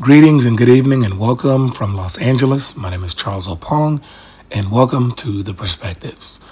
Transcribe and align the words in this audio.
Greetings 0.00 0.44
and 0.44 0.58
good 0.58 0.68
evening 0.68 1.04
and 1.04 1.20
welcome 1.20 1.68
from 1.68 1.94
Los 1.94 2.18
Angeles. 2.18 2.76
My 2.76 2.90
name 2.90 3.04
is 3.04 3.14
Charles 3.14 3.46
Opong 3.46 4.02
and 4.50 4.72
welcome 4.72 5.12
to 5.12 5.44
The 5.44 5.54
Perspectives. 5.54 6.44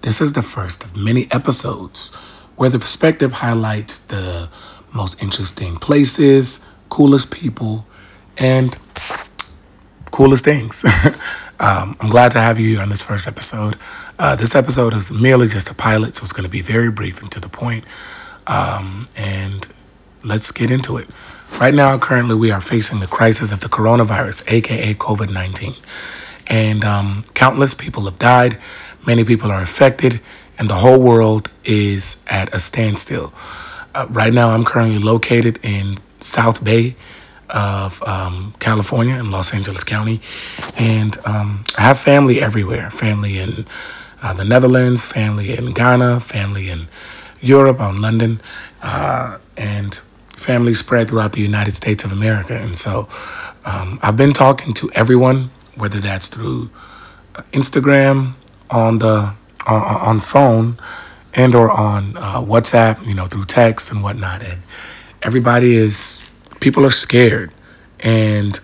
This 0.00 0.22
is 0.22 0.32
the 0.32 0.40
first 0.40 0.82
of 0.82 0.96
many 0.96 1.30
episodes 1.30 2.14
where 2.56 2.70
the 2.70 2.78
perspective 2.78 3.32
highlights 3.32 3.98
the 3.98 4.48
most 4.94 5.22
interesting 5.22 5.76
places, 5.76 6.66
coolest 6.88 7.30
people, 7.30 7.86
and 8.38 8.78
coolest 10.10 10.46
things. 10.46 10.82
um, 11.60 11.96
I'm 12.00 12.08
glad 12.08 12.32
to 12.32 12.38
have 12.38 12.58
you 12.58 12.70
here 12.70 12.80
on 12.80 12.88
this 12.88 13.02
first 13.02 13.28
episode. 13.28 13.76
Uh, 14.18 14.36
this 14.36 14.54
episode 14.54 14.94
is 14.94 15.10
merely 15.10 15.48
just 15.48 15.70
a 15.70 15.74
pilot, 15.74 16.16
so 16.16 16.22
it's 16.22 16.32
going 16.32 16.44
to 16.44 16.50
be 16.50 16.62
very 16.62 16.90
brief 16.90 17.20
and 17.20 17.30
to 17.32 17.40
the 17.40 17.50
point. 17.50 17.84
Um, 18.46 19.06
and 19.18 19.68
let's 20.24 20.50
get 20.50 20.70
into 20.70 20.96
it. 20.96 21.10
Right 21.60 21.74
now, 21.74 21.98
currently, 21.98 22.34
we 22.34 22.50
are 22.50 22.60
facing 22.60 23.00
the 23.00 23.06
crisis 23.06 23.50
of 23.50 23.60
the 23.60 23.68
coronavirus, 23.68 24.50
aka 24.52 24.94
COVID 24.94 25.32
19. 25.32 25.72
And 26.48 26.84
um, 26.84 27.22
countless 27.34 27.74
people 27.74 28.04
have 28.04 28.18
died, 28.18 28.58
many 29.06 29.24
people 29.24 29.50
are 29.50 29.62
affected, 29.62 30.20
and 30.58 30.68
the 30.68 30.74
whole 30.74 31.00
world 31.00 31.50
is 31.64 32.24
at 32.30 32.54
a 32.54 32.60
standstill. 32.60 33.32
Uh, 33.94 34.06
right 34.10 34.32
now, 34.32 34.50
I'm 34.50 34.64
currently 34.64 34.98
located 34.98 35.58
in 35.62 35.96
South 36.20 36.62
Bay 36.62 36.94
of 37.50 38.02
um, 38.02 38.54
California 38.58 39.14
in 39.14 39.30
Los 39.30 39.54
Angeles 39.54 39.84
County. 39.84 40.20
And 40.76 41.16
um, 41.26 41.64
I 41.78 41.82
have 41.82 41.98
family 41.98 42.40
everywhere 42.40 42.90
family 42.90 43.38
in 43.38 43.66
uh, 44.22 44.34
the 44.34 44.44
Netherlands, 44.44 45.04
family 45.04 45.56
in 45.56 45.72
Ghana, 45.72 46.20
family 46.20 46.68
in 46.68 46.88
Europe, 47.40 47.80
on 47.80 48.00
London, 48.00 48.40
uh, 48.82 49.38
and 49.56 50.00
family 50.36 50.74
spread 50.74 51.08
throughout 51.08 51.32
the 51.32 51.40
United 51.40 51.76
States 51.76 52.04
of 52.04 52.12
America. 52.12 52.54
And 52.54 52.76
so 52.76 53.08
um, 53.64 53.98
I've 54.02 54.16
been 54.16 54.32
talking 54.32 54.72
to 54.74 54.90
everyone, 54.94 55.50
whether 55.76 55.98
that's 55.98 56.28
through 56.28 56.70
uh, 57.34 57.42
Instagram, 57.52 58.34
on 58.70 58.98
the 58.98 59.34
on, 59.66 59.82
on 59.82 60.20
phone, 60.20 60.76
and 61.34 61.54
or 61.54 61.70
on 61.70 62.16
uh, 62.16 62.40
WhatsApp, 62.40 63.04
you 63.06 63.14
know, 63.14 63.26
through 63.26 63.44
text 63.44 63.90
and 63.90 64.02
whatnot. 64.02 64.42
And 64.42 64.60
everybody 65.22 65.74
is 65.74 66.20
people 66.60 66.84
are 66.84 66.90
scared, 66.90 67.50
and 68.00 68.58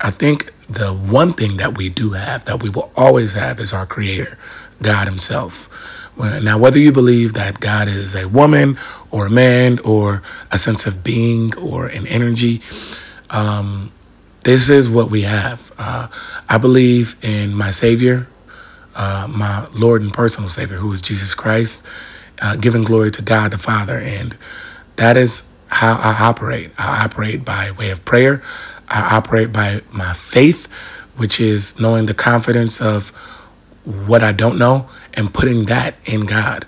I 0.00 0.10
think 0.10 0.52
the 0.68 0.92
one 0.92 1.32
thing 1.34 1.56
that 1.58 1.76
we 1.76 1.88
do 1.88 2.10
have 2.12 2.44
that 2.46 2.62
we 2.62 2.70
will 2.70 2.90
always 2.96 3.34
have 3.34 3.60
is 3.60 3.72
our 3.72 3.86
Creator, 3.86 4.38
God 4.80 5.06
Himself. 5.06 5.68
Now, 6.16 6.58
whether 6.58 6.78
you 6.78 6.92
believe 6.92 7.32
that 7.34 7.60
God 7.60 7.88
is 7.88 8.14
a 8.14 8.28
woman 8.28 8.78
or 9.10 9.26
a 9.26 9.30
man 9.30 9.78
or 9.80 10.22
a 10.50 10.58
sense 10.58 10.86
of 10.86 11.02
being 11.02 11.56
or 11.56 11.86
an 11.86 12.06
energy, 12.06 12.60
um, 13.30 13.90
this 14.44 14.68
is 14.68 14.88
what 14.88 15.10
we 15.10 15.22
have. 15.22 15.72
Uh, 15.78 16.08
I 16.48 16.58
believe 16.58 17.16
in 17.22 17.54
my 17.54 17.70
Savior, 17.70 18.26
uh, 18.94 19.26
my 19.30 19.66
Lord 19.72 20.02
and 20.02 20.12
personal 20.12 20.50
Savior, 20.50 20.76
who 20.76 20.92
is 20.92 21.00
Jesus 21.00 21.34
Christ, 21.34 21.86
uh, 22.40 22.56
giving 22.56 22.82
glory 22.82 23.10
to 23.12 23.22
God 23.22 23.52
the 23.52 23.58
Father. 23.58 23.98
And 23.98 24.36
that 24.96 25.16
is 25.16 25.52
how 25.68 25.94
I 25.94 26.14
operate. 26.24 26.70
I 26.78 27.04
operate 27.04 27.44
by 27.44 27.70
way 27.70 27.90
of 27.90 28.04
prayer, 28.04 28.42
I 28.88 29.16
operate 29.16 29.52
by 29.52 29.80
my 29.90 30.12
faith, 30.12 30.66
which 31.16 31.40
is 31.40 31.80
knowing 31.80 32.06
the 32.06 32.14
confidence 32.14 32.80
of 32.80 33.12
what 33.84 34.22
I 34.22 34.32
don't 34.32 34.58
know 34.58 34.88
and 35.14 35.32
putting 35.32 35.66
that 35.66 35.94
in 36.04 36.26
God. 36.26 36.66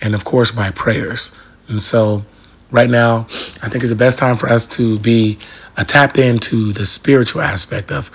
And 0.00 0.14
of 0.14 0.24
course, 0.24 0.50
by 0.50 0.70
prayers. 0.70 1.34
And 1.68 1.80
so, 1.80 2.24
right 2.70 2.90
now, 2.90 3.26
I 3.62 3.68
think 3.68 3.84
it's 3.84 3.90
the 3.90 3.96
best 3.96 4.18
time 4.18 4.36
for 4.36 4.48
us 4.48 4.66
to 4.68 4.98
be 4.98 5.38
uh, 5.76 5.84
tapped 5.84 6.18
into 6.18 6.72
the 6.72 6.86
spiritual 6.86 7.40
aspect 7.40 7.90
of 7.90 8.08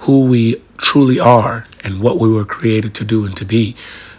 who 0.00 0.26
we 0.26 0.60
truly 0.78 1.20
are 1.20 1.64
and 1.84 2.00
what 2.00 2.18
we 2.18 2.28
were 2.28 2.44
created 2.44 2.94
to 2.96 3.04
do 3.04 3.24
and 3.24 3.36
to 3.36 3.44
be, 3.44 3.76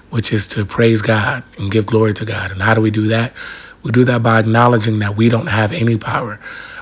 which 0.09 0.31
is 0.31 0.47
to 0.49 0.65
praise 0.65 1.01
God 1.01 1.43
and 1.57 1.71
give 1.71 1.85
glory 1.85 2.13
to 2.13 2.25
God. 2.25 2.51
And 2.51 2.61
how 2.61 2.73
do 2.73 2.81
we 2.81 2.91
do 2.91 3.07
that? 3.07 3.33
We 3.83 3.91
do 3.91 4.03
that 4.05 4.21
by 4.21 4.39
acknowledging 4.39 4.99
that 4.99 5.17
we 5.17 5.29
don't 5.29 5.47
have 5.47 5.71
any 5.71 5.97
power, 5.97 6.39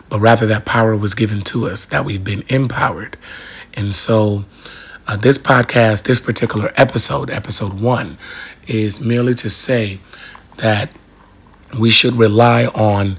but 0.09 0.19
rather 0.19 0.46
that 0.47 0.66
power 0.66 0.96
was 0.96 1.16
given 1.16 1.41
to 1.44 1.68
us, 1.68 1.85
that 1.85 2.03
we've 2.03 2.23
been 2.23 2.44
empowered. 2.50 3.18
And 3.73 3.96
so, 3.96 4.44
uh, 5.09 5.18
this 5.18 5.40
podcast, 5.40 6.03
this 6.03 6.20
particular 6.20 6.72
episode, 6.75 7.31
episode 7.31 7.81
one, 7.81 8.16
is 8.68 9.02
merely 9.02 9.34
to 9.34 9.50
say 9.50 10.00
that 10.58 10.92
we 11.80 11.90
should 11.90 12.14
rely 12.14 12.68
on 12.68 13.18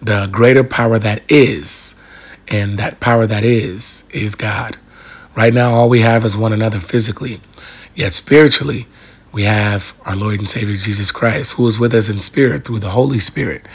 the 0.00 0.28
greater 0.32 0.64
power 0.64 0.98
that 0.98 1.20
is, 1.30 2.00
and 2.48 2.78
that 2.78 3.00
power 3.00 3.26
that 3.26 3.44
is, 3.44 4.08
is 4.14 4.34
God. 4.34 4.78
Right 5.36 5.52
now, 5.52 5.74
all 5.74 5.90
we 5.90 6.00
have 6.00 6.24
is 6.24 6.38
one 6.38 6.54
another 6.54 6.80
physically, 6.80 7.42
yet 7.94 8.14
spiritually, 8.14 8.86
we 9.30 9.42
have 9.42 9.92
our 10.06 10.16
Lord 10.16 10.38
and 10.38 10.48
Savior 10.48 10.78
Jesus 10.78 11.12
Christ, 11.12 11.52
who 11.52 11.66
is 11.66 11.78
with 11.78 11.92
us 11.92 12.08
in 12.08 12.18
spirit 12.20 12.64
through 12.64 12.78
the 12.78 12.90
Holy 12.90 13.20
Spirit. 13.20 13.66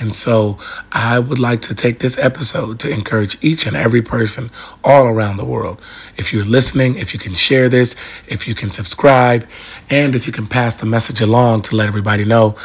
And 0.00 0.14
so 0.14 0.58
I 0.92 1.18
would 1.18 1.38
like 1.38 1.60
to 1.62 1.74
take 1.74 1.98
this 1.98 2.18
episode 2.18 2.78
to 2.80 2.90
encourage 2.90 3.36
each 3.42 3.66
and 3.66 3.76
every 3.76 4.02
person 4.02 4.50
all 4.84 5.06
around 5.06 5.38
the 5.38 5.44
world. 5.44 5.80
If 6.16 6.32
you're 6.32 6.44
listening, 6.44 6.96
if 6.96 7.12
you 7.12 7.18
can 7.18 7.34
share 7.34 7.68
this, 7.68 7.96
if 8.28 8.46
you 8.46 8.54
can 8.54 8.70
subscribe, 8.70 9.46
and 9.90 10.14
if 10.14 10.26
you 10.26 10.32
can 10.32 10.46
pass 10.46 10.74
the 10.74 10.86
message 10.86 11.20
along 11.20 11.62
to 11.62 11.76
let 11.76 11.88
everybody 11.88 12.24
know 12.24 12.56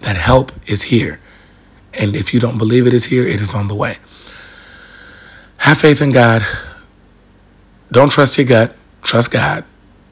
that 0.00 0.16
help 0.16 0.52
is 0.66 0.82
here. 0.84 1.20
And 1.92 2.16
if 2.16 2.32
you 2.32 2.40
don't 2.40 2.56
believe 2.56 2.86
it 2.86 2.94
is 2.94 3.06
here, 3.06 3.26
it 3.26 3.40
is 3.40 3.54
on 3.54 3.68
the 3.68 3.74
way. 3.74 3.98
Have 5.58 5.78
faith 5.78 6.00
in 6.00 6.12
God. 6.12 6.42
Don't 7.92 8.10
trust 8.10 8.38
your 8.38 8.46
gut, 8.46 8.74
trust 9.02 9.30
God, 9.30 9.64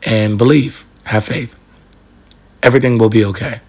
and 0.02 0.36
believe. 0.36 0.84
Have 1.04 1.24
faith. 1.24 1.54
Everything 2.62 2.98
will 2.98 3.08
be 3.08 3.24
okay. 3.24 3.60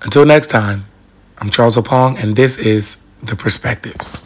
Until 0.00 0.24
next 0.24 0.46
time. 0.46 0.86
I'm 1.42 1.50
Charles 1.50 1.76
Opong, 1.76 2.22
and 2.22 2.36
this 2.36 2.56
is 2.56 3.04
The 3.24 3.34
Perspectives. 3.34 4.22